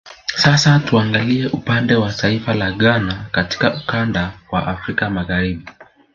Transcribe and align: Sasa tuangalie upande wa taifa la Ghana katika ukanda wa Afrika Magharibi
Sasa 0.35 0.79
tuangalie 0.79 1.47
upande 1.47 1.95
wa 1.95 2.13
taifa 2.13 2.53
la 2.53 2.71
Ghana 2.71 3.25
katika 3.31 3.73
ukanda 3.73 4.39
wa 4.51 4.67
Afrika 4.67 5.09
Magharibi 5.09 5.65